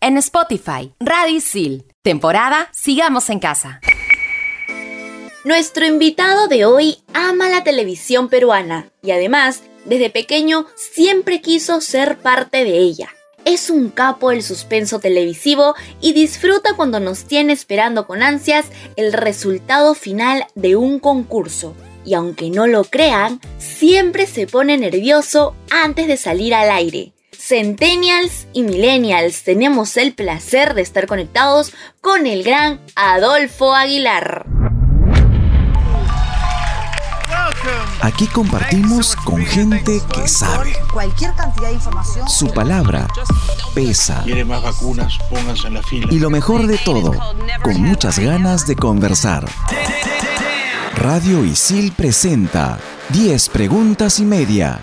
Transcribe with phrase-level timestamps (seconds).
[0.00, 1.84] En Spotify, Radisil.
[2.02, 3.80] Temporada Sigamos en Casa.
[5.44, 12.18] Nuestro invitado de hoy ama la televisión peruana y además, desde pequeño, siempre quiso ser
[12.18, 13.08] parte de ella.
[13.44, 19.12] Es un capo del suspenso televisivo y disfruta cuando nos tiene esperando con ansias el
[19.12, 21.74] resultado final de un concurso.
[22.04, 27.14] Y aunque no lo crean, siempre se pone nervioso antes de salir al aire.
[27.48, 34.44] Centennials y Millennials, tenemos el placer de estar conectados con el gran Adolfo Aguilar.
[38.02, 40.74] Aquí compartimos con gente que sabe.
[40.92, 42.28] Cualquier cantidad de información.
[42.28, 43.08] Su palabra
[43.74, 44.20] pesa.
[44.24, 45.16] ¿Quiere más vacunas?
[45.30, 46.06] Pónganse en la fila.
[46.10, 47.14] Y lo mejor de todo,
[47.62, 49.48] con muchas ganas de conversar.
[50.96, 54.78] Radio Isil presenta 10 preguntas y media.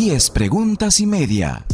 [0.00, 1.66] 10 preguntas y media.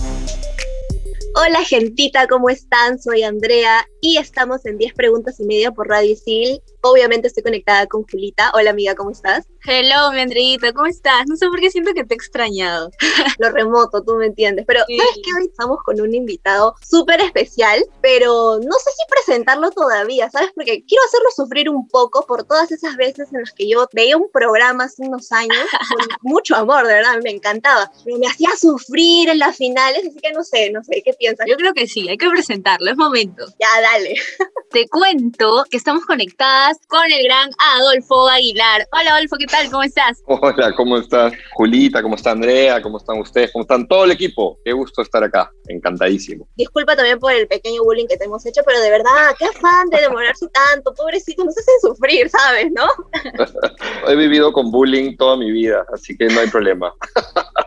[1.36, 2.98] Hola gentita, ¿cómo están?
[2.98, 6.60] Soy Andrea y estamos en 10 preguntas y media por Radio Isil.
[6.88, 8.52] Obviamente estoy conectada con Julita.
[8.54, 9.48] Hola amiga, ¿cómo estás?
[9.64, 11.26] Hello, mi Andreita, ¿cómo estás?
[11.26, 12.92] No sé por qué siento que te he extrañado.
[13.38, 14.64] Lo remoto, tú me entiendes.
[14.68, 15.30] Pero ¿sabes qué?
[15.36, 20.50] Hoy estamos con un invitado súper especial, pero no sé si presentarlo todavía, ¿sabes?
[20.54, 24.16] Porque quiero hacerlo sufrir un poco por todas esas veces en las que yo veía
[24.16, 25.58] un programa hace unos años
[25.98, 27.90] con mucho amor, de verdad, me encantaba.
[28.04, 31.48] Pero me hacía sufrir en las finales, así que no sé, no sé, ¿qué piensas?
[31.48, 33.44] Yo creo que sí, hay que presentarlo, es momento.
[33.58, 34.14] Ya, dale.
[34.70, 38.86] Te cuento que estamos conectadas con el gran Adolfo Aguilar.
[38.92, 39.70] Hola Adolfo, ¿qué tal?
[39.70, 40.22] ¿Cómo estás?
[40.26, 41.32] Hola, ¿cómo estás?
[41.54, 42.80] Julita, ¿cómo está Andrea?
[42.82, 43.52] ¿Cómo están ustedes?
[43.52, 44.58] ¿Cómo están todo el equipo?
[44.64, 46.48] Qué gusto estar acá, encantadísimo.
[46.56, 49.88] Disculpa también por el pequeño bullying que te hemos hecho, pero de verdad, qué afán
[49.90, 52.66] de demorarse tanto, pobrecito, nos hacen sufrir, ¿sabes?
[52.72, 52.86] ¿No?
[54.08, 56.92] He vivido con bullying toda mi vida, así que no hay problema.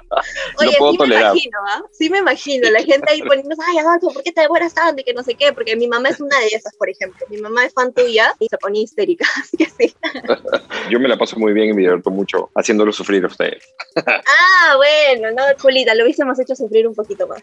[0.60, 1.24] Oye, puedo sí tolerar.
[1.34, 1.82] me imagino, ¿ah?
[1.92, 5.02] Sí me imagino, la gente ahí poniéndose, ay, Adolfo, ¿por qué te demoras tanto?
[5.02, 7.26] Y que no sé qué, porque mi mamá es una de esas, por ejemplo.
[7.30, 9.96] Mi mamá es fan tuya y se ponía histérica, así que sí.
[10.90, 13.64] Yo me la paso muy bien y me divierto mucho haciéndolo sufrir a ustedes.
[13.96, 17.42] Ah, bueno, no, Julita, lo hubiésemos hecho sufrir un poquito más.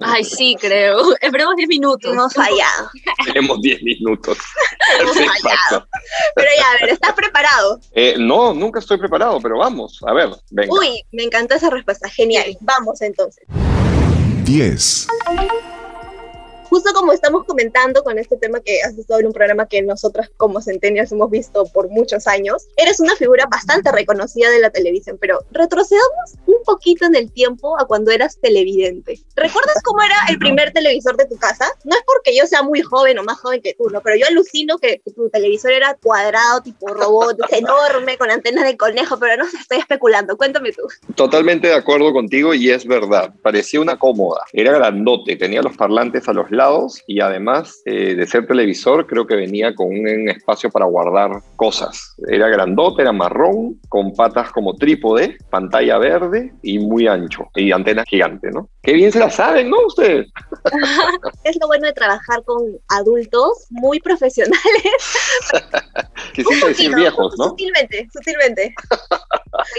[0.00, 1.14] Ay, sí, creo.
[1.20, 2.12] Esperemos 10 minutos.
[2.12, 2.90] Hemos fallado,
[3.24, 4.38] Tenemos 10 minutos.
[5.00, 5.86] hemos fallado.
[6.34, 7.80] Pero ya, a ver, ¿estás preparado?
[7.92, 10.72] Eh, no, nunca estoy preparado, pero vamos, a ver, venga.
[10.72, 12.56] Uy, me encantó esa respuesta, genial.
[12.60, 13.44] Vamos entonces.
[14.44, 15.06] 10.
[16.72, 20.30] Justo como estamos comentando con este tema que has estado en un programa que nosotras
[20.38, 25.18] como Centennials hemos visto por muchos años, eres una figura bastante reconocida de la televisión,
[25.20, 29.20] pero retrocedamos un poquito en el tiempo a cuando eras televidente.
[29.36, 31.66] ¿Recuerdas cómo era el primer televisor de tu casa?
[31.84, 34.00] No es porque yo sea muy joven o más joven que tú, ¿no?
[34.00, 39.18] Pero yo alucino que tu televisor era cuadrado, tipo robot, enorme, con antenas de conejo,
[39.18, 40.38] pero no sé, estoy especulando.
[40.38, 40.84] Cuéntame tú.
[41.16, 43.34] Totalmente de acuerdo contigo y es verdad.
[43.42, 44.46] Parecía una cómoda.
[44.54, 46.61] Era grandote, tenía los parlantes a los lados
[47.06, 52.14] y además eh, de ser televisor creo que venía con un espacio para guardar cosas.
[52.28, 58.04] Era grandote, era marrón, con patas como trípode, pantalla verde y muy ancho y antena
[58.04, 58.68] gigante, ¿no?
[58.82, 59.76] Qué bien se la saben, ¿no?
[59.86, 60.28] Ustedes.
[61.44, 64.60] Es lo bueno de trabajar con adultos muy profesionales.
[66.34, 67.50] Quisiste decir viejos, ¿no?
[67.50, 68.74] Sutilmente, sutilmente.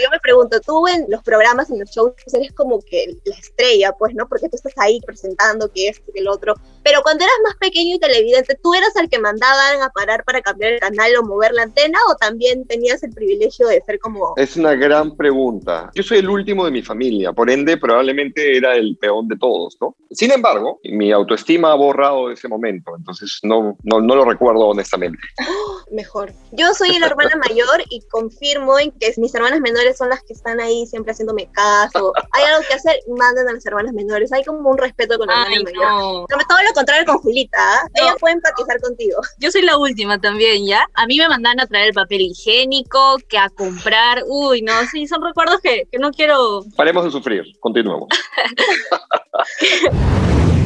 [0.02, 3.92] Yo me pregunto, tú en los programas, en los shows, eres como que la estrella,
[3.92, 4.28] pues, ¿no?
[4.28, 6.54] Porque tú estás ahí presentando que esto, que el otro.
[6.84, 10.42] Pero cuando eras más pequeño y televidente, ¿tú eras el que mandaban a parar para
[10.42, 11.98] cambiar el canal o mover la antena?
[12.10, 14.34] ¿O también tenías el privilegio de ser como...
[14.36, 15.90] Es una gran pregunta.
[15.94, 19.76] Yo soy el último de mi familia, por ende probablemente era el peón de todos,
[19.80, 19.96] ¿no?
[20.10, 25.18] Sin embargo, mi autoestima ha borrado ese momento, entonces no, no, no lo recuerdo honestamente.
[25.90, 26.32] mejor.
[26.52, 30.32] Yo soy la hermana mayor y confirmo en que mis hermanas menores son las que
[30.32, 32.12] están ahí siempre haciéndome caso.
[32.32, 34.32] Hay algo que hacer, manden a las hermanas menores.
[34.32, 35.84] Hay como un respeto con la hermana mayor.
[35.84, 36.26] no.
[36.28, 37.58] Pero todo lo contrario con Julita.
[37.58, 37.88] ¿ah?
[37.96, 38.02] No.
[38.02, 39.20] Ella puede empatizar contigo.
[39.38, 40.86] Yo soy la última también, ¿ya?
[40.94, 44.22] A mí me mandan a traer el papel higiénico, que a comprar.
[44.26, 46.64] Uy, no, sí, son recuerdos que, que no quiero.
[46.76, 48.08] Paremos de sufrir, continuemos.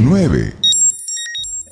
[0.00, 0.67] 9.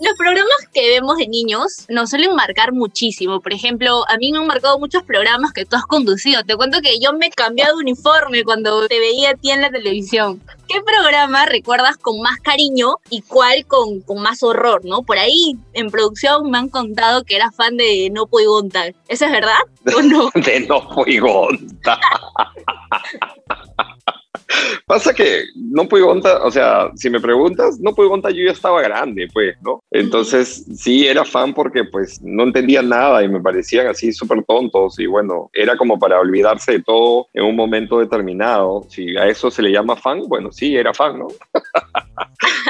[0.01, 3.41] Los programas que vemos de niños nos suelen marcar muchísimo.
[3.41, 6.43] Por ejemplo, a mí me han marcado muchos programas que tú has conducido.
[6.43, 9.71] Te cuento que yo me cambié de uniforme cuando te veía a ti en la
[9.71, 10.43] televisión.
[10.69, 15.03] ¿Qué programa recuerdas con más cariño y cuál con, con más horror, no?
[15.03, 18.95] Por ahí en producción me han contado que eras fan de No Puedo Contar.
[19.09, 19.59] ¿Eso es verdad
[19.95, 20.31] o no?
[20.43, 22.01] de no fui gonta.
[24.87, 28.53] Pasa que no fui gonta, o sea, si me preguntas, no fui gonta, yo ya
[28.53, 29.81] estaba grande, pues, ¿no?
[29.99, 34.99] Entonces, sí, era fan porque, pues, no entendía nada y me parecían así súper tontos
[34.99, 38.85] y bueno, era como para olvidarse de todo en un momento determinado.
[38.91, 41.29] Si a eso se le llama fan, bueno, sí, era fan, ¿no?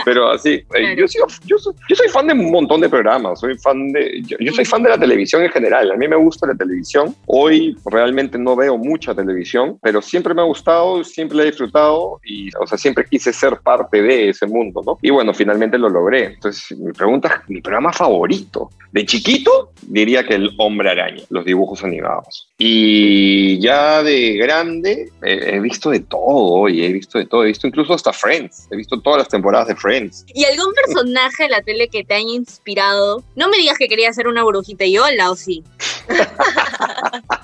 [0.05, 3.41] Pero así, eh, yo, soy, yo, soy, yo, soy, fan de un montón de programas,
[3.41, 6.17] soy fan de, yo, yo, soy fan de la televisión en general, a mí me
[6.17, 11.37] gusta la televisión, hoy realmente no veo mucha televisión, pero siempre me ha gustado, siempre
[11.37, 14.99] la he disfrutado y, o sea, siempre quise ser parte de ese mundo, ¿no?
[15.03, 16.25] Y bueno, finalmente lo logré.
[16.35, 21.45] Entonces, mi pregunta es, mi programa favorito, de chiquito, diría que El Hombre Araña, los
[21.45, 22.49] dibujos animados.
[22.59, 27.67] Y ya de grande, he visto de todo, y he visto de todo, he visto
[27.67, 29.86] incluso hasta Friends, he visto todas las temporadas de Friends.
[30.35, 33.23] ¿Y algún personaje de la tele que te haya inspirado?
[33.35, 35.63] No me digas que quería ser una brujita Yola, ¿o sí?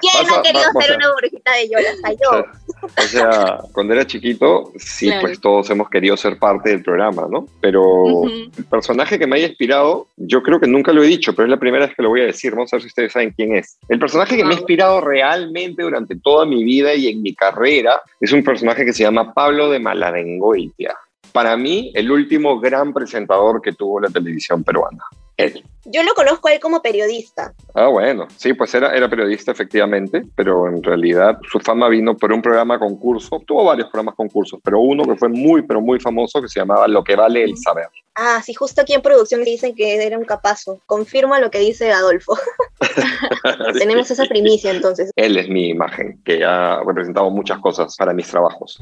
[0.00, 1.90] ¿Quién no ha querido ser una brujita de Yola?
[1.90, 2.44] Hasta yo.
[2.82, 5.20] O sea, cuando era chiquito, sí, claro.
[5.22, 7.46] pues todos hemos querido ser parte del programa, ¿no?
[7.60, 8.50] Pero uh -huh.
[8.56, 11.50] el personaje que me haya inspirado, yo creo que nunca lo he dicho, pero es
[11.50, 12.52] la primera vez que lo voy a decir.
[12.52, 13.76] Vamos a ver si ustedes saben quién es.
[13.88, 18.00] El personaje que me ha inspirado realmente durante toda mi vida y en mi carrera
[18.20, 20.96] es un personaje que se llama Pablo de Maladengoitia.
[21.32, 25.04] Para mí, el último gran presentador que tuvo la televisión peruana.
[25.36, 25.64] Él.
[25.86, 27.54] Yo lo conozco a él como periodista.
[27.74, 32.32] Ah, bueno, sí, pues era, era periodista efectivamente, pero en realidad su fama vino por
[32.32, 33.40] un programa concurso.
[33.46, 36.86] Tuvo varios programas concursos, pero uno que fue muy, pero muy famoso que se llamaba
[36.86, 37.88] Lo que vale el saber.
[38.14, 40.80] Ah, sí, justo aquí en producción dicen que era un capazo.
[40.84, 42.36] Confirma lo que dice Adolfo.
[43.78, 45.10] Tenemos esa primicia entonces.
[45.16, 48.78] Él es mi imagen, que ha representado muchas cosas para mis trabajos.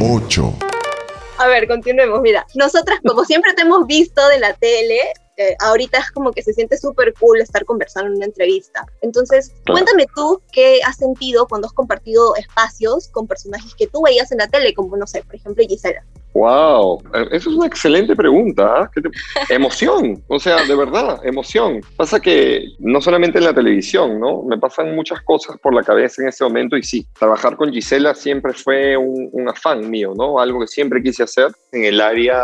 [0.00, 0.77] 8.
[1.38, 2.20] A ver, continuemos.
[2.20, 4.98] Mira, nosotras como siempre te hemos visto de la tele,
[5.36, 8.84] eh, ahorita es como que se siente súper cool estar conversando en una entrevista.
[9.02, 14.32] Entonces, cuéntame tú qué has sentido cuando has compartido espacios con personajes que tú veías
[14.32, 16.04] en la tele, como, no sé, por ejemplo, Gisela.
[16.38, 17.02] Wow,
[17.32, 18.88] eso es una excelente pregunta.
[18.94, 19.00] ¿eh?
[19.02, 19.54] Te...
[19.54, 21.80] Emoción, o sea, de verdad, emoción.
[21.96, 24.44] Pasa que no solamente en la televisión, ¿no?
[24.44, 28.14] Me pasan muchas cosas por la cabeza en este momento y sí, trabajar con Gisela
[28.14, 30.38] siempre fue un, un afán mío, ¿no?
[30.38, 32.40] Algo que siempre quise hacer en el área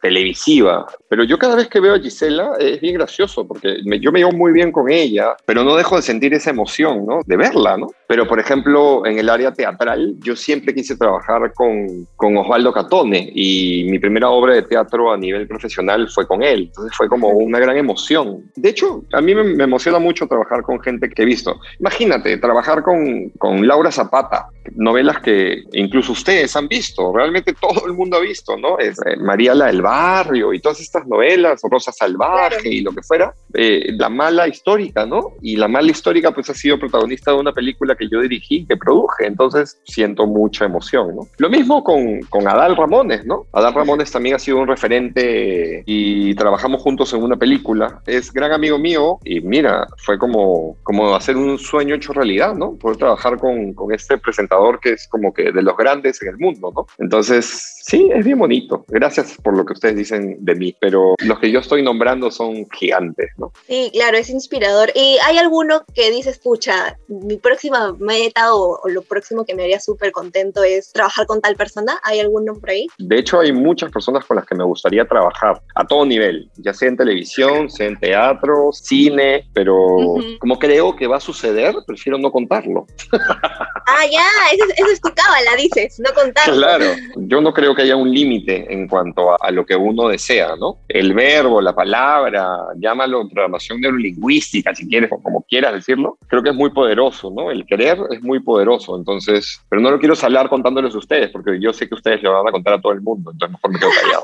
[0.00, 0.86] televisiva.
[1.08, 4.20] Pero yo cada vez que veo a Gisela es bien gracioso porque me, yo me
[4.20, 7.20] llevo muy bien con ella, pero no dejo de sentir esa emoción, ¿no?
[7.26, 7.88] De verla, ¿no?
[8.06, 13.32] Pero, por ejemplo, en el área teatral, yo siempre quise trabajar con, con Osvaldo Catone
[13.34, 16.66] y mi primera obra de teatro a nivel profesional fue con él.
[16.68, 18.50] Entonces fue como una gran emoción.
[18.54, 21.58] De hecho, a mí me, me emociona mucho trabajar con gente que he visto.
[21.80, 24.46] Imagínate, trabajar con, con Laura Zapata,
[24.76, 28.78] novelas que incluso ustedes han visto, realmente todo el mundo ha visto, ¿no?
[28.78, 32.70] Es eh, María la del Barrio y todas estas novelas, Rosa Salvaje claro.
[32.70, 33.34] y lo que fuera.
[33.54, 35.32] Eh, la mala histórica, ¿no?
[35.42, 38.76] Y la mala histórica pues ha sido protagonista de una película que yo dirigí, que
[38.76, 41.28] produje, entonces siento mucha emoción, ¿no?
[41.38, 43.46] Lo mismo con, con Adal Ramones, ¿no?
[43.52, 48.02] Adal Ramones también ha sido un referente y trabajamos juntos en una película.
[48.06, 52.74] Es gran amigo mío y mira, fue como, como hacer un sueño hecho realidad, ¿no?
[52.76, 56.38] Poder trabajar con, con este presentador que es como que de los grandes en el
[56.38, 56.86] mundo, ¿no?
[56.98, 58.84] Entonces, sí, es bien bonito.
[58.88, 62.68] Gracias por lo que ustedes dicen de mí, pero los que yo estoy nombrando son
[62.70, 63.52] gigantes, ¿no?
[63.66, 64.90] Sí, claro, es inspirador.
[64.94, 69.64] ¿Y hay alguno que dices, pucha, mi próxima meta o, o lo próximo que me
[69.64, 71.98] haría súper contento es trabajar con tal persona?
[72.02, 72.86] ¿Hay alguno por ahí?
[72.98, 76.72] De hecho, hay muchas personas con las que me gustaría trabajar a todo nivel, ya
[76.72, 80.38] sea en televisión, sea en teatro, cine, pero uh -huh.
[80.38, 82.86] como creo que va a suceder, prefiero no contarlo.
[83.12, 86.54] ah, ya, eso, eso es tu cábala, dices, no contarlo.
[86.54, 86.86] Claro,
[87.16, 90.78] yo no creo que haya un límite en cuanto a, lo que uno desea, ¿no?
[90.88, 92.46] El verbo, la palabra,
[92.76, 97.50] llámalo programación neurolingüística, si quieres, o como quieras decirlo, creo que es muy poderoso, ¿no?
[97.50, 101.58] El querer es muy poderoso, entonces, pero no lo quiero salar contándoles a ustedes, porque
[101.60, 103.78] yo sé que ustedes le van a contar a todo el mundo, entonces mejor me
[103.78, 104.22] quedo callado.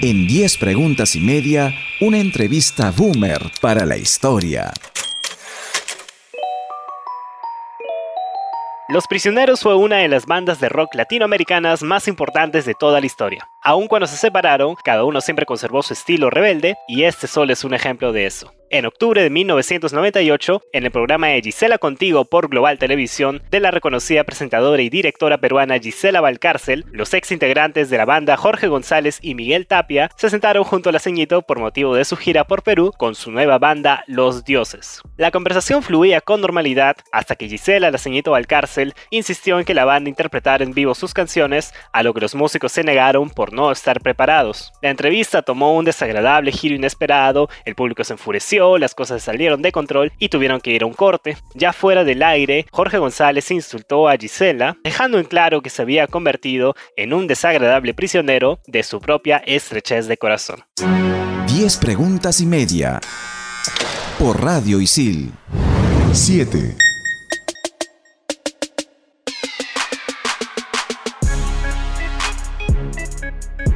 [0.00, 4.72] En 10 preguntas y media, una entrevista boomer para la historia.
[8.90, 13.06] Los Prisioneros fue una de las bandas de rock latinoamericanas más importantes de toda la
[13.06, 13.50] historia.
[13.62, 17.64] Aun cuando se separaron, cada uno siempre conservó su estilo rebelde, y este solo es
[17.64, 18.52] un ejemplo de eso.
[18.70, 23.70] En octubre de 1998, en el programa de Gisela Contigo por Global Televisión de la
[23.70, 29.20] reconocida presentadora y directora peruana Gisela Valcárcel, los ex integrantes de la banda Jorge González
[29.22, 32.62] y Miguel Tapia se sentaron junto a la ceñito por motivo de su gira por
[32.62, 35.00] Perú con su nueva banda Los Dioses.
[35.16, 39.86] La conversación fluía con normalidad hasta que Gisela la ceñito Valcárcel insistió en que la
[39.86, 44.00] banda interpretara en vivo sus canciones, a lo que los músicos se negaron no estar
[44.00, 44.72] preparados.
[44.82, 49.72] La entrevista tomó un desagradable giro inesperado, el público se enfureció las cosas salieron de
[49.72, 51.36] control y tuvieron que ir a un corte.
[51.54, 56.06] Ya fuera del aire, Jorge González insultó a Gisela, dejando en claro que se había
[56.06, 60.64] convertido en un desagradable prisionero de su propia estrechez de corazón.
[61.46, 63.00] 10 preguntas y media.
[64.18, 65.32] Por Radio Isil.
[66.12, 66.87] 7.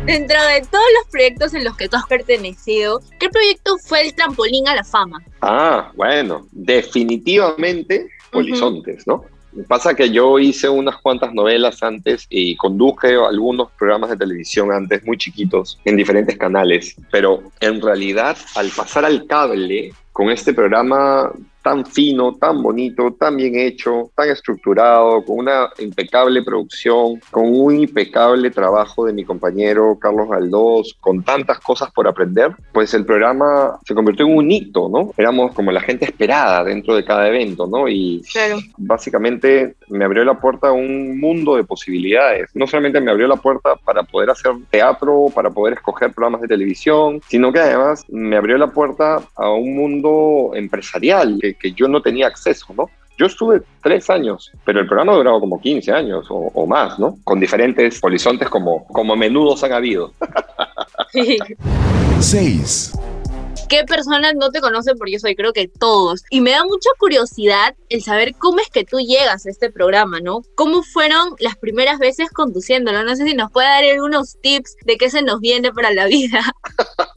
[0.07, 4.15] Dentro de todos los proyectos en los que tú has pertenecido, ¿qué proyecto fue el
[4.15, 5.23] trampolín a la fama?
[5.41, 9.25] Ah, bueno, definitivamente Horizontes, ¿no?
[9.69, 15.05] Pasa que yo hice unas cuantas novelas antes y conduje algunos programas de televisión antes
[15.05, 21.31] muy chiquitos en diferentes canales, pero en realidad al pasar al cable con este programa
[21.63, 27.75] tan fino, tan bonito, tan bien hecho, tan estructurado, con una impecable producción, con un
[27.75, 33.79] impecable trabajo de mi compañero Carlos Galdós, con tantas cosas por aprender, pues el programa
[33.87, 35.13] se convirtió en un hito, ¿no?
[35.17, 37.89] Éramos como la gente esperada dentro de cada evento, ¿no?
[37.89, 38.23] Y
[38.77, 42.51] básicamente me abrió la puerta a un mundo de posibilidades.
[42.55, 46.49] No solamente me abrió la puerta para poder hacer teatro, para poder escoger programas de
[46.49, 51.89] televisión, sino que además me abrió la puerta a un mundo empresarial que que, yo
[51.89, 52.91] no tenía acceso, ¿no?
[53.19, 57.19] Yo estuve tres años, pero el programa duraba como 15 años o, más, ¿no?
[57.25, 60.13] Con diferentes horizontes como, como menudos han habido.
[62.21, 62.93] Seis.
[63.73, 65.35] ¿Qué personas no te conocen por Yo Soy?
[65.35, 66.23] Creo que todos.
[66.29, 70.21] Y me da mucha curiosidad el saber cómo es que tú llegas a este programa,
[70.21, 70.43] ¿no?
[70.57, 73.03] ¿Cómo fueron las primeras veces conduciéndolo?
[73.03, 76.07] No sé si nos puede dar algunos tips de qué se nos viene para la
[76.07, 76.43] vida.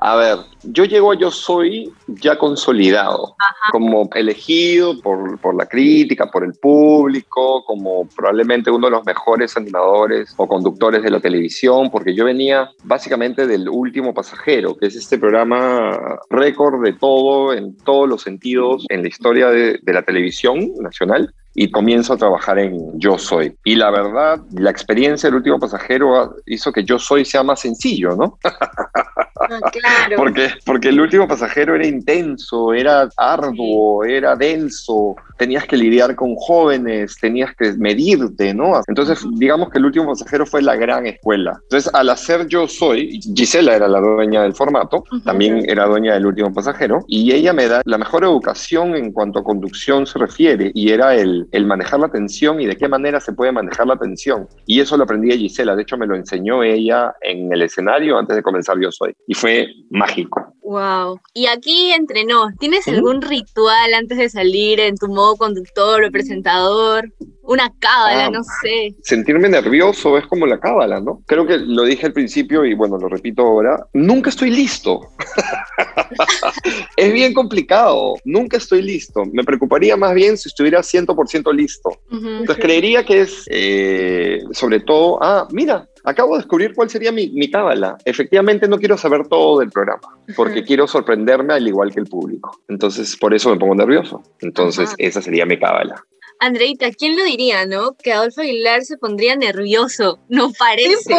[0.00, 3.34] A ver, yo llego a Yo Soy ya consolidado,
[3.72, 9.56] como elegido por, por, la crítica, por el público, como probablemente uno de los mejores
[9.56, 14.96] animadores o conductores de la televisión, porque yo venía básicamente del último pasajero, que es
[14.96, 20.02] este programa récord de todo, en todos los sentidos, en la historia de, de la
[20.02, 23.56] televisión nacional y comienzo a trabajar en Yo Soy.
[23.64, 28.14] Y la verdad, la experiencia del último pasajero hizo que Yo Soy sea más sencillo,
[28.14, 28.38] ¿no?
[28.44, 30.16] Ah, claro.
[30.16, 36.34] porque, porque el último pasajero era intenso, era arduo, era denso, tenías que lidiar con
[36.36, 38.80] jóvenes, tenías que medirte, ¿no?
[38.86, 41.58] Entonces, digamos que el último pasajero fue la gran escuela.
[41.62, 46.26] Entonces, al hacer Yo Soy, Gisela era la dueña del formato, también era dueña del
[46.26, 50.70] último pasajero, y ella me da la mejor educación en cuanto a conducción se refiere,
[50.74, 53.94] y era el el, manejar la atención y de qué manera se puede manejar la
[53.94, 54.48] atención.
[54.66, 58.18] Y eso lo aprendí a Gisela, de hecho me lo enseñó ella en el escenario
[58.18, 59.14] antes de comenzar Yo Soy.
[59.26, 60.45] Y fue mágico.
[60.66, 61.20] Wow.
[61.32, 66.10] Y aquí entre nos, ¿tienes algún ritual antes de salir en tu modo conductor o
[66.10, 67.12] presentador?
[67.42, 68.96] Una cábala, ah, no sé.
[69.04, 71.22] Sentirme nervioso es como la cábala, ¿no?
[71.26, 73.86] Creo que lo dije al principio y bueno, lo repito ahora.
[73.92, 75.02] Nunca estoy listo.
[76.96, 78.16] es bien complicado.
[78.24, 79.24] Nunca estoy listo.
[79.32, 81.96] Me preocuparía más bien si estuviera 100% listo.
[82.10, 87.28] Entonces creería que es eh, sobre todo, ah, mira, acabo de descubrir cuál sería mi,
[87.28, 87.98] mi cábala.
[88.04, 92.58] Efectivamente no quiero saber todo del programa, porque quiero sorprenderme al igual que el público.
[92.68, 94.22] Entonces por eso me pongo nervioso.
[94.40, 96.02] Entonces esa sería mi cábala.
[96.38, 97.96] Andreita, ¿quién lo diría, no?
[97.96, 100.18] Que Adolfo Aguilar se pondría nervioso.
[100.28, 100.96] No parece.
[100.98, 101.14] Sí,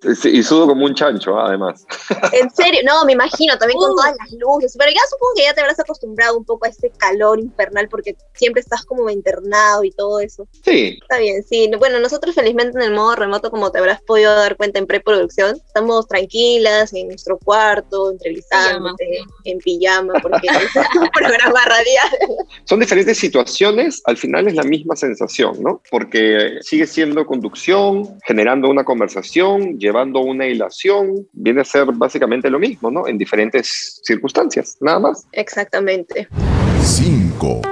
[0.00, 0.24] pues.
[0.24, 1.84] y sudo como un chancho, además.
[2.32, 4.74] En serio, no, me imagino, también con todas las luces.
[4.78, 8.16] Pero ya supongo que ya te habrás acostumbrado un poco a este calor infernal porque
[8.34, 10.46] siempre estás como internado y todo eso.
[10.64, 10.98] Sí.
[11.00, 11.70] Está bien, sí.
[11.78, 15.56] Bueno, nosotros felizmente en el modo remoto, como te habrás podido dar cuenta en preproducción,
[15.66, 22.10] estamos tranquilas en nuestro cuarto, entrevistándote, en pijama, porque es un programa radial.
[22.64, 25.82] Son diferentes situaciones al final es la misma sensación, ¿no?
[25.90, 32.58] Porque sigue siendo conducción, generando una conversación, llevando una hilación, viene a ser básicamente lo
[32.58, 33.06] mismo, ¿no?
[33.06, 35.26] En diferentes circunstancias, nada más.
[35.32, 36.28] Exactamente.
[36.82, 37.62] 5.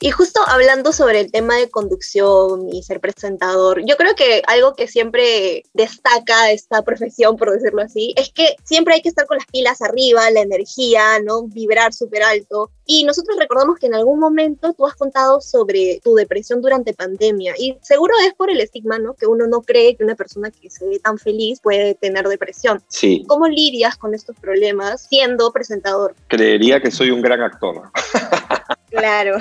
[0.00, 4.74] Y justo hablando sobre el tema de conducción y ser presentador, yo creo que algo
[4.74, 9.38] que siempre destaca esta profesión, por decirlo así, es que siempre hay que estar con
[9.38, 11.44] las pilas arriba, la energía, ¿no?
[11.44, 12.70] Vibrar súper alto.
[12.84, 17.54] Y nosotros recordamos que en algún momento tú has contado sobre tu depresión durante pandemia
[17.58, 19.14] y seguro es por el estigma, ¿no?
[19.14, 22.82] Que uno no cree que una persona que se ve tan feliz puede tener depresión.
[22.88, 23.24] Sí.
[23.26, 26.14] ¿Cómo lidias con estos problemas siendo presentador?
[26.28, 27.90] Creería que soy un gran actor.
[28.96, 29.38] Claro.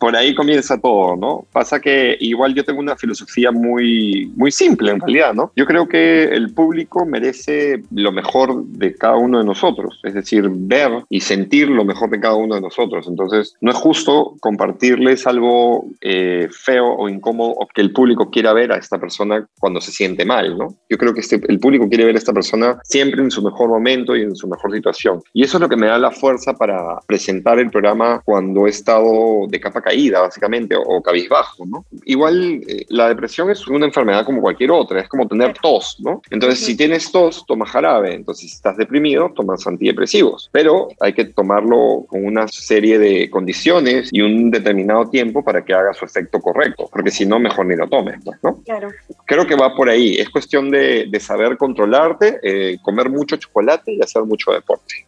[0.00, 1.46] Por ahí comienza todo, ¿no?
[1.52, 5.52] Pasa que igual yo tengo una filosofía muy, muy simple en realidad, ¿no?
[5.56, 10.48] Yo creo que el público merece lo mejor de cada uno de nosotros, es decir,
[10.50, 13.06] ver y sentir lo mejor de cada uno de nosotros.
[13.08, 18.52] Entonces, no es justo compartirles algo eh, feo o incómodo o que el público quiera
[18.52, 20.68] ver a esta persona cuando se siente mal, ¿no?
[20.88, 23.68] Yo creo que este, el público quiere ver a esta persona siempre en su mejor
[23.68, 25.20] momento y en su mejor situación.
[25.32, 28.79] Y eso es lo que me da la fuerza para presentar el programa cuando es
[28.80, 31.84] estado de capa caída, básicamente, o, cabizbajo, ¿no?
[32.04, 36.22] Igual eh, la depresión es una enfermedad como cualquier otra, es como tener tos, ¿no?
[36.30, 41.26] Entonces, si tienes tos, toma jarabe, entonces si estás deprimido, tomas antidepresivos, pero hay que
[41.26, 46.40] tomarlo con una serie de condiciones y un determinado tiempo para que haga su efecto
[46.40, 48.62] correcto, porque si no, mejor ni lo tomes, pues, ¿no?
[48.64, 48.88] Claro.
[49.26, 53.92] Creo que va por ahí, es cuestión de, de saber controlarte, eh, comer mucho chocolate
[53.92, 55.06] y hacer mucho deporte.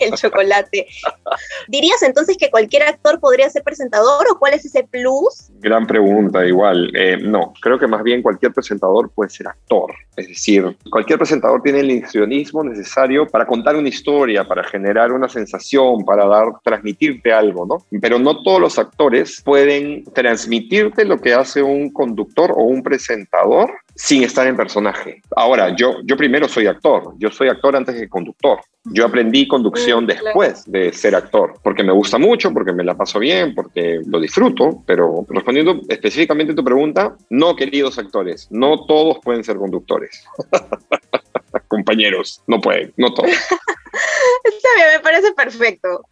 [0.00, 0.86] El chocolate.
[1.68, 5.50] ¿Dirías entonces que cualquier actor podría ser presentador o cuál es ese plus?
[5.60, 6.90] Gran pregunta, igual.
[6.94, 9.92] Eh, no, creo que más bien cualquier presentador puede ser actor.
[10.16, 15.28] Es decir, cualquier presentador tiene el histrionismo necesario para contar una historia, para generar una
[15.28, 17.78] sensación, para dar, transmitirte algo, ¿no?
[18.00, 23.70] Pero no todos los actores pueden transmitirte lo que hace un conductor o un presentador
[23.94, 25.22] sin estar en personaje.
[25.36, 28.60] Ahora, yo, yo primero soy actor, yo soy actor antes que conductor.
[28.84, 33.20] Yo aprendí conducción después de ser actor, porque me gusta mucho, porque me la paso
[33.20, 39.18] bien, porque lo disfruto, pero respondiendo específicamente a tu pregunta, no, queridos actores, no todos
[39.22, 40.24] pueden ser conductores.
[41.68, 43.30] Compañeros, no pueden, no todos.
[44.44, 46.02] Está bien, me parece perfecto.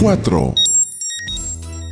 [0.00, 0.54] 4.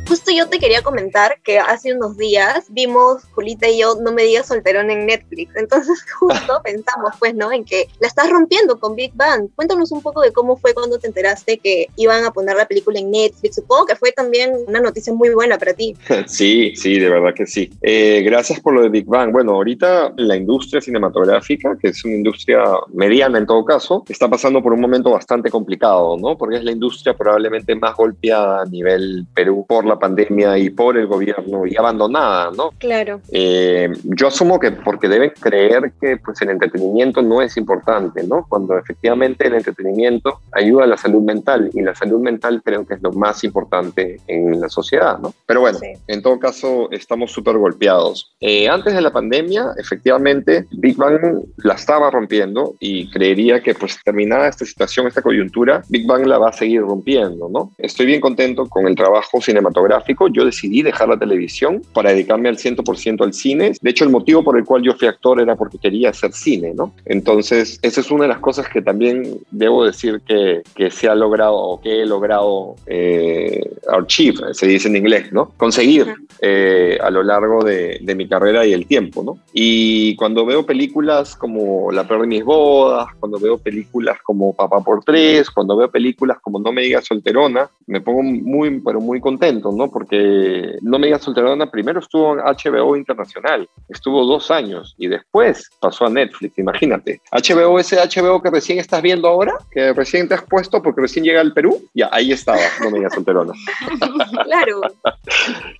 [0.09, 4.23] Justo yo te quería comentar que hace unos días vimos Julita y yo No me
[4.23, 5.55] digas solterón en Netflix.
[5.55, 7.51] Entonces justo pensamos pues, ¿no?
[7.51, 9.49] En que la estás rompiendo con Big Bang.
[9.55, 12.99] Cuéntanos un poco de cómo fue cuando te enteraste que iban a poner la película
[12.99, 13.57] en Netflix.
[13.57, 15.95] Supongo que fue también una noticia muy buena para ti.
[16.25, 17.69] Sí, sí, de verdad que sí.
[17.81, 19.31] Eh, gracias por lo de Big Bang.
[19.31, 22.63] Bueno, ahorita la industria cinematográfica, que es una industria
[22.93, 26.37] mediana en todo caso, está pasando por un momento bastante complicado, ¿no?
[26.37, 30.97] Porque es la industria probablemente más golpeada a nivel Perú por la pandemia y por
[30.97, 32.71] el gobierno y abandonada, ¿no?
[32.79, 33.21] Claro.
[33.31, 38.45] Eh, yo asumo que porque deben creer que pues, el entretenimiento no es importante, ¿no?
[38.47, 42.95] Cuando efectivamente el entretenimiento ayuda a la salud mental y la salud mental creo que
[42.95, 45.33] es lo más importante en la sociedad, ¿no?
[45.45, 45.93] Pero bueno, Sí.
[46.07, 48.31] en todo caso estamos súper golpeados.
[48.39, 53.99] Eh, antes de la pandemia, efectivamente, Big Bang la estaba rompiendo y creería que pues
[54.03, 57.71] terminada esta situación, esta coyuntura, Big Bang la va a seguir rompiendo, ¿no?
[57.77, 59.88] Estoy bien contento con el trabajo cinematográfico.
[60.31, 63.73] Yo decidí dejar la televisión para dedicarme al 100% al cine.
[63.81, 66.73] De hecho, el motivo por el cual yo fui actor era porque quería hacer cine,
[66.73, 66.93] ¿no?
[67.05, 71.15] Entonces, esa es una de las cosas que también debo decir que, que se ha
[71.15, 75.51] logrado o que he logrado eh, achieve, se dice en inglés, ¿no?
[75.57, 79.39] Conseguir eh, a lo largo de, de mi carrera y el tiempo, ¿no?
[79.53, 84.81] Y cuando veo películas como La peor de mis bodas, cuando veo películas como Papá
[84.81, 89.19] por tres, cuando veo películas como No me digas solterona, me pongo muy, pero muy
[89.19, 89.78] contento, ¿no?
[89.87, 95.69] Porque No me digas solterona primero estuvo en HBO Internacional, estuvo dos años y después
[95.79, 97.21] pasó a Netflix, imagínate.
[97.31, 101.25] HBO, ese HBO que recién estás viendo ahora, que recién te has puesto porque recién
[101.25, 103.53] llega al Perú, ya ahí estaba, No me digas solterona.
[104.43, 104.81] claro.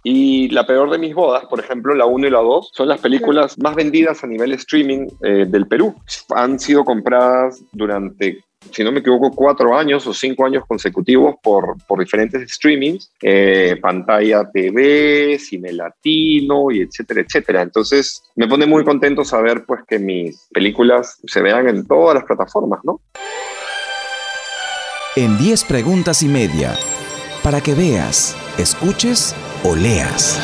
[0.04, 3.00] Y la peor de mis bodas, por ejemplo, la 1 y la 2, son las
[3.00, 5.96] películas más vendidas a nivel streaming eh, del Perú.
[6.36, 11.76] Han sido compradas durante, si no me equivoco, cuatro años o cinco años consecutivos por,
[11.88, 17.62] por diferentes streamings, eh, Pantalla TV, Cine Latino y etcétera, etcétera.
[17.62, 22.26] Entonces, me pone muy contento saber pues que mis películas se vean en todas las
[22.26, 23.02] plataformas, ¿no?
[25.16, 26.76] En 10 preguntas y media.
[27.44, 30.40] Para que veas, escuches o leas.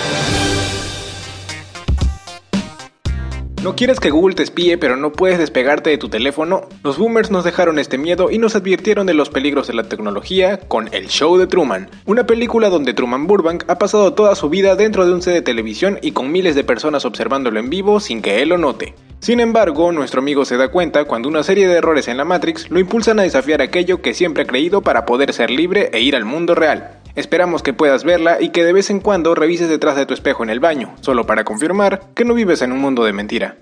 [3.65, 6.69] ¿No quieres que Google te espíe pero no puedes despegarte de tu teléfono?
[6.83, 10.59] Los boomers nos dejaron este miedo y nos advirtieron de los peligros de la tecnología
[10.59, 14.75] con El Show de Truman, una película donde Truman Burbank ha pasado toda su vida
[14.75, 18.21] dentro de un set de televisión y con miles de personas observándolo en vivo sin
[18.21, 18.93] que él lo note.
[19.19, 22.69] Sin embargo, nuestro amigo se da cuenta cuando una serie de errores en la Matrix
[22.69, 26.15] lo impulsan a desafiar aquello que siempre ha creído para poder ser libre e ir
[26.15, 27.01] al mundo real.
[27.15, 30.43] Esperamos que puedas verla y que de vez en cuando revises detrás de tu espejo
[30.43, 33.57] en el baño, solo para confirmar que no vives en un mundo de mentira.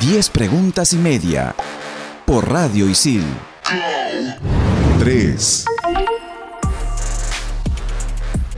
[0.00, 1.54] 10 preguntas y media.
[2.24, 3.24] Por Radio Isil.
[4.98, 5.64] 3.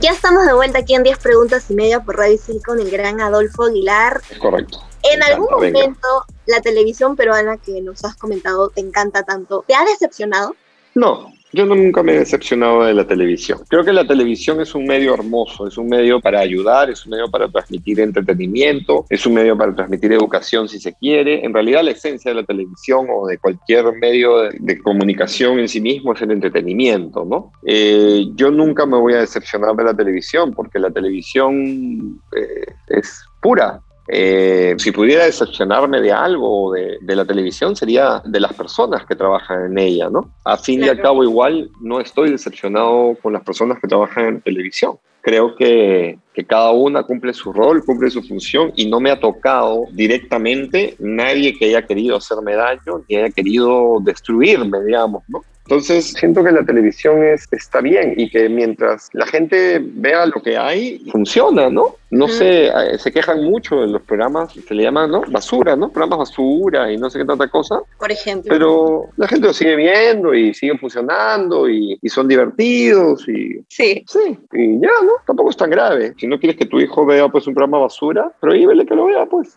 [0.01, 2.89] Ya estamos de vuelta aquí en 10 preguntas y media por Radio Isil con el
[2.89, 4.21] gran Adolfo Aguilar.
[4.27, 4.79] Es correcto.
[5.03, 5.79] En algún encanta, venga.
[5.79, 9.63] momento, la televisión peruana que nos has comentado te encanta tanto.
[9.67, 10.55] ¿Te ha decepcionado?
[10.95, 13.59] No, yo nunca me he decepcionado de la televisión.
[13.67, 17.11] Creo que la televisión es un medio hermoso, es un medio para ayudar, es un
[17.11, 21.43] medio para transmitir entretenimiento, es un medio para transmitir educación si se quiere.
[21.43, 25.81] En realidad la esencia de la televisión o de cualquier medio de, comunicación en sí
[25.81, 27.51] mismo es el entretenimiento, ¿no?
[27.65, 33.25] Eh, yo nunca me voy a decepcionar de la televisión porque la televisión eh, es
[33.41, 39.05] pura, Eh, si pudiera decepcionarme de algo de, de, la televisión, sería de las personas
[39.05, 40.33] que trabajan en ella, ¿no?
[40.45, 44.41] A fin y al cabo, igual no estoy decepcionado con las personas que trabajan en
[44.41, 44.97] televisión.
[45.21, 49.19] Creo que, que cada una cumple su rol, cumple su función y no me ha
[49.19, 55.43] tocado directamente nadie que haya querido hacerme daño ni haya querido destruirme, digamos, ¿no?
[55.69, 60.41] Entonces, siento que la televisión es, está bien y que mientras la gente vea lo
[60.41, 61.95] que hay, funciona, ¿no?
[62.09, 65.21] No sé, eh, se quejan mucho de los programas, se le llaman, ¿no?
[65.27, 65.91] Basura, ¿no?
[65.91, 67.81] Programas basura y no sé qué tanta cosa.
[67.99, 68.49] Por ejemplo.
[68.49, 73.63] Pero la gente lo sigue viendo y siguen funcionando y, y son divertidos y...
[73.67, 74.03] Sí.
[74.07, 75.11] Sí, y ya, ¿no?
[75.27, 76.15] Tampoco es tan grave.
[76.17, 79.27] Si no quieres que tu hijo vea, pues, un programa basura, prohíbele que lo vea,
[79.27, 79.53] pues.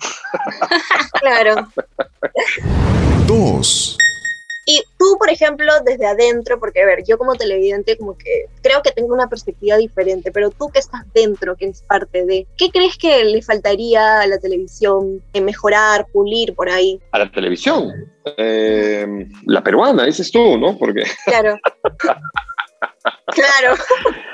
[1.23, 1.69] claro.
[3.27, 3.97] Dos.
[4.65, 8.83] Y tú, por ejemplo, desde adentro, porque a ver, yo como televidente como que creo
[8.83, 12.71] que tengo una perspectiva diferente, pero tú que estás dentro, que eres parte de, ¿qué
[12.71, 17.01] crees que le faltaría a la televisión en mejorar, pulir por ahí?
[17.11, 17.93] A la televisión.
[18.37, 20.79] Eh, la peruana, dices tú, ¿no?
[20.79, 21.03] Porque...
[21.25, 21.59] Claro.
[23.27, 23.75] claro.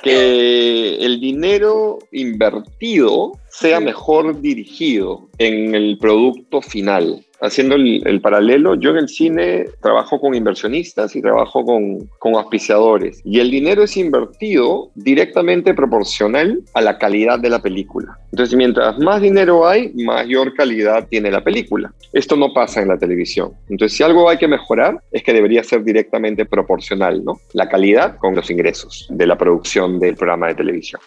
[0.03, 8.75] Que el dinero invertido sea mejor dirigido en el producto final haciendo el, el, paralelo,
[8.75, 13.21] yo en el cine trabajo con inversionistas y trabajo con, con auspiciadores.
[13.25, 18.19] Y el dinero es invertido directamente proporcional a la calidad de la película.
[18.33, 21.93] Entonces, mientras más dinero hay, mayor calidad tiene la película.
[22.13, 23.53] Esto no pasa en la televisión.
[23.69, 27.41] Entonces, si algo hay que mejorar, es que debería ser directamente proporcional, ¿no?
[27.53, 31.01] La calidad con los ingresos de la producción del programa de televisión.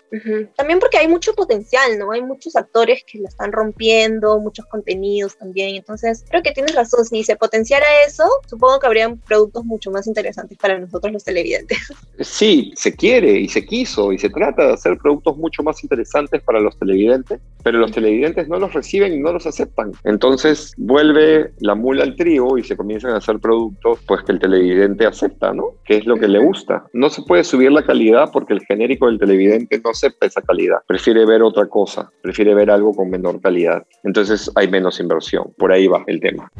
[0.55, 2.11] También porque hay mucho potencial, ¿no?
[2.11, 5.75] Hay muchos actores que la están rompiendo, muchos contenidos también.
[5.75, 7.05] Entonces, creo que tienes razón.
[7.05, 11.77] Si se potenciara eso, supongo que habrían productos mucho más interesantes para nosotros los televidentes.
[12.19, 16.41] Sí, se quiere y se quiso y se trata de hacer productos mucho más interesantes
[16.43, 19.91] para los televidentes, pero los televidentes no los reciben y no los aceptan.
[20.03, 24.39] Entonces vuelve la mula al trigo y se comienzan a hacer productos pues que el
[24.39, 25.75] televidente acepta, ¿no?
[25.83, 26.85] Que es lo que le gusta.
[26.93, 30.77] No se puede subir la calidad porque el genérico del televidente no acepta esa calidad.
[30.87, 33.83] Prefiere ver otra cosa, prefiere ver algo con menor calidad.
[34.03, 35.53] Entonces hay menos inversión.
[35.57, 36.51] Por ahí va el tema.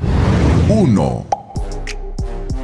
[0.70, 1.26] Uno.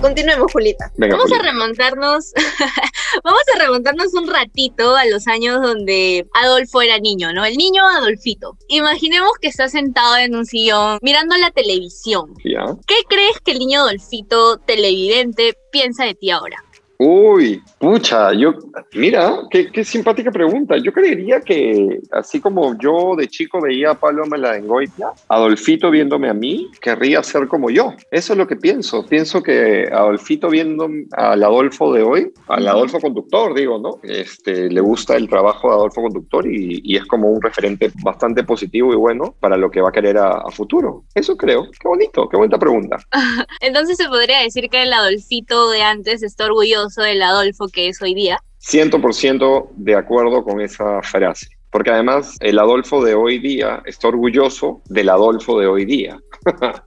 [0.01, 0.91] Continuemos, Julita.
[0.97, 1.49] Venga, vamos Julita.
[1.49, 2.33] a remontarnos,
[3.23, 7.43] vamos a remontarnos un ratito a los años donde Adolfo era niño, ¿no?
[7.43, 8.57] El niño Adolfito.
[8.69, 12.33] Imaginemos que está sentado en un sillón mirando la televisión.
[12.45, 12.65] ¿Ya?
[12.85, 16.63] ¿Qué crees que el niño Adolfito televidente piensa de ti ahora?
[16.99, 18.55] Uy, pucha, yo,
[18.93, 20.77] mira, qué, qué, simpática pregunta.
[20.77, 26.33] Yo creería que, así como yo de chico veía a Pablo Maladengoitia, Adolfito viéndome a
[26.33, 27.93] mí, querría ser como yo.
[28.09, 29.05] Eso es lo que pienso.
[29.05, 33.99] Pienso que Adolfito viendo al Adolfo de hoy, al Adolfo conductor, digo, ¿no?
[34.01, 38.43] Este, le gusta el trabajo de Adolfo conductor y, y es como un referente bastante
[38.43, 41.03] positivo y bueno para lo que va a querer a, a futuro.
[41.13, 41.65] Eso creo.
[41.79, 42.97] Qué bonito, qué bonita pregunta.
[43.61, 48.01] Entonces se podría decir que el Adolfito de antes está orgulloso del Adolfo que es
[48.01, 48.39] hoy día.
[48.61, 51.56] 100% de acuerdo con esa frase.
[51.71, 56.17] Porque además el Adolfo de hoy día está orgulloso del Adolfo de hoy día.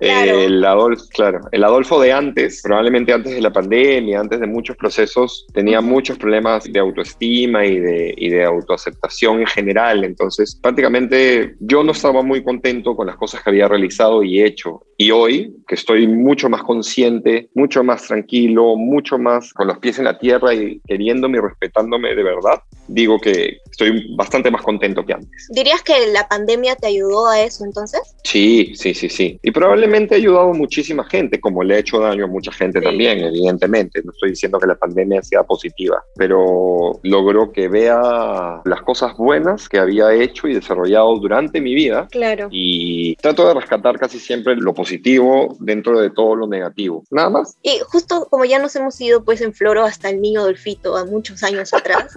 [0.01, 0.41] Claro.
[0.41, 4.77] el, Adolfo, claro, el Adolfo de antes, probablemente antes de la pandemia, antes de muchos
[4.77, 10.05] procesos, tenía muchos problemas de autoestima y de, y de autoaceptación en general.
[10.05, 14.83] Entonces, prácticamente yo no estaba muy contento con las cosas que había realizado y hecho.
[14.97, 19.99] Y hoy, que estoy mucho más consciente, mucho más tranquilo, mucho más con los pies
[19.99, 25.05] en la tierra y queriéndome y respetándome de verdad, digo que estoy bastante más contento
[25.05, 25.49] que antes.
[25.51, 28.01] ¿Dirías que la pandemia te ayudó a eso entonces?
[28.25, 29.39] Sí, sí, sí, sí.
[29.43, 32.79] Y probablemente ha ayudado a muchísima gente, como le ha hecho daño a mucha gente
[32.79, 32.85] sí.
[32.85, 34.03] también, evidentemente.
[34.05, 39.69] No estoy diciendo que la pandemia sea positiva, pero logró que vea las cosas buenas
[39.69, 42.09] que había hecho y desarrollado durante mi vida.
[42.11, 42.49] Claro.
[42.51, 47.05] Y trato de rescatar casi siempre lo positivo dentro de todo lo negativo.
[47.11, 47.57] Nada más.
[47.63, 51.05] Y justo como ya nos hemos ido pues en Floro hasta el niño Dolfito a
[51.05, 52.15] muchos años atrás.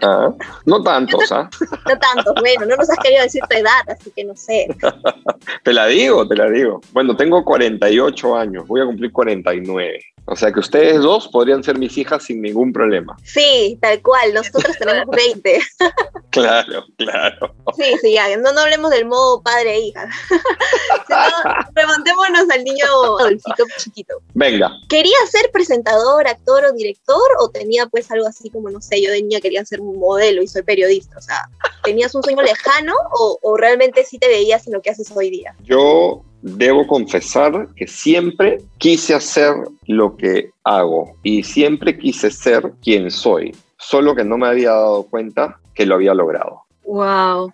[0.64, 1.48] no tantos, ¿ah?
[1.52, 1.66] ¿eh?
[1.86, 4.66] No tantos, bueno, no nos has querido decir tu edad, así que no sé.
[5.62, 6.80] te la digo, te la digo.
[6.92, 10.13] Bueno, tengo 48 años, voy a cumplir 49.
[10.26, 13.16] O sea que ustedes dos podrían ser mis hijas sin ningún problema.
[13.24, 15.60] Sí, tal cual, nosotros tenemos 20.
[16.30, 17.54] claro, claro.
[17.76, 20.08] Sí, sí, ya, no, no hablemos del modo padre e hija.
[21.06, 22.86] Sino, remontémonos al niño
[23.18, 24.14] Adolfito chiquito.
[24.32, 24.70] Venga.
[24.88, 27.22] ¿Quería ser presentador, actor o director?
[27.40, 30.42] ¿O tenía pues algo así como, no sé, yo de niña quería ser un modelo
[30.42, 31.18] y soy periodista?
[31.18, 31.48] O sea,
[31.84, 35.30] ¿tenías un sueño lejano o, o realmente sí te veías en lo que haces hoy
[35.30, 35.54] día?
[35.62, 39.54] Yo debo confesar que siempre quise hacer
[39.86, 45.04] lo que hago y siempre quise ser quien soy, solo que no me había dado
[45.04, 46.62] cuenta que lo había logrado.
[46.84, 47.50] Wow.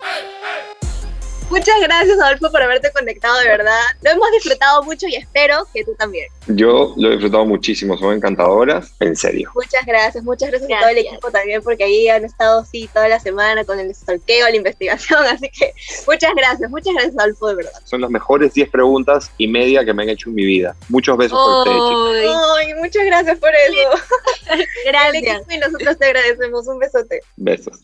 [1.51, 3.81] Muchas gracias, Adolfo, por haberte conectado, de verdad.
[4.03, 6.27] Lo hemos disfrutado mucho y espero que tú también.
[6.47, 9.51] Yo lo he disfrutado muchísimo, son encantadoras, en serio.
[9.55, 13.09] Muchas gracias, muchas gracias, a todo el equipo también, porque ahí han estado sí toda
[13.09, 15.73] la semana con el stalkeo, la investigación, así que
[16.07, 17.81] muchas gracias, muchas gracias, Adolfo, de verdad.
[17.85, 20.77] Son las mejores 10 preguntas y media que me han hecho en mi vida.
[20.89, 22.37] Muchos besos por ustedes, chicos.
[22.59, 24.03] Ay, muchas gracias por eso.
[24.87, 25.43] Gracias.
[25.49, 26.67] Y nosotros te agradecemos.
[26.69, 27.21] Un besote.
[27.37, 27.81] Besos.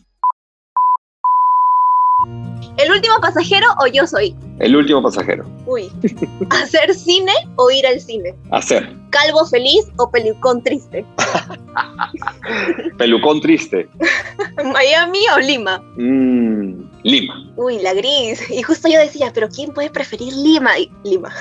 [2.79, 4.37] ¿El último pasajero o yo soy?
[4.59, 5.47] El último pasajero.
[5.67, 5.91] Uy.
[6.51, 8.35] ¿Hacer cine o ir al cine?
[8.51, 8.95] Hacer.
[9.11, 11.05] ¿Calvo feliz o pelucón triste?
[12.99, 13.89] Pelucón triste.
[14.73, 15.79] ¿Miami o Lima?
[15.97, 17.53] Mm, Lima.
[17.57, 18.43] Uy, la gris.
[18.51, 20.79] Y justo yo decía, ¿pero quién puede preferir Lima?
[20.79, 21.33] Y- Lima.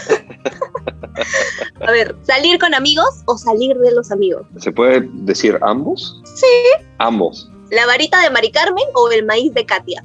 [1.85, 4.45] A ver, ¿salir con amigos o salir de los amigos?
[4.57, 6.21] ¿Se puede decir ambos?
[6.35, 6.45] Sí.
[6.99, 7.49] Ambos.
[7.71, 10.03] ¿La varita de Mari Carmen o el maíz de Katia?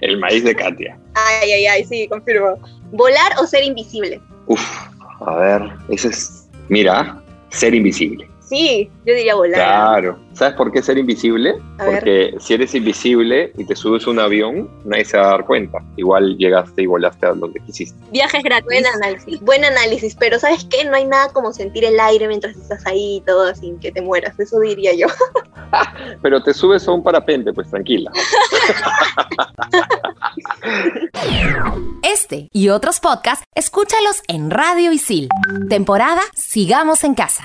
[0.00, 0.98] El maíz de Katia.
[1.14, 2.58] Ay, ay, ay, sí, confirmo.
[2.92, 4.20] ¿Volar o ser invisible?
[4.46, 4.88] Uf,
[5.26, 6.48] a ver, ese es.
[6.68, 8.28] Mira, ser invisible.
[8.52, 9.54] Sí, yo diría volar.
[9.54, 10.18] Claro.
[10.34, 11.54] ¿Sabes por qué ser invisible?
[11.78, 11.94] A ver.
[11.94, 15.46] Porque si eres invisible y te subes a un avión, nadie se va a dar
[15.46, 15.78] cuenta.
[15.96, 17.98] Igual llegaste y volaste a donde quisiste.
[18.10, 18.66] Viajes gratis.
[18.66, 20.84] Buen análisis, buen análisis, pero ¿sabes qué?
[20.84, 24.02] No hay nada como sentir el aire mientras estás ahí y todo sin que te
[24.02, 25.06] mueras, eso diría yo.
[26.22, 28.12] Pero te subes a un parapente, pues tranquila.
[32.02, 35.30] Este y otros podcasts, escúchalos en Radio Isil.
[35.70, 37.44] Temporada Sigamos en Casa.